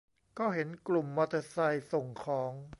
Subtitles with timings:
[0.39, 2.51] ก็เห็นกลุ่มมอเตอร์ไซค์ส่งของ